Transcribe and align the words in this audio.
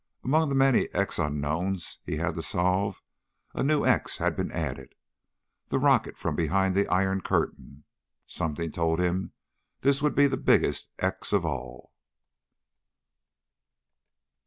Among 0.23 0.49
the 0.49 0.55
many 0.55 0.89
X 0.95 1.19
unknowns 1.19 1.99
he 2.07 2.15
had 2.17 2.33
to 2.33 2.41
solve, 2.41 3.03
a 3.53 3.61
new 3.61 3.85
X 3.85 4.17
had 4.17 4.35
been 4.35 4.51
added; 4.51 4.95
the 5.67 5.77
rocket 5.77 6.17
from 6.17 6.35
behind 6.35 6.73
the 6.73 6.87
Iron 6.87 7.21
Curtain. 7.21 7.83
Something 8.25 8.71
told 8.71 8.97
him 8.97 9.33
this 9.81 10.01
would 10.01 10.15
be 10.15 10.25
the 10.25 10.37
biggest 10.37 10.89
X 10.97 11.33
of 11.33 11.45
all. 11.45 11.93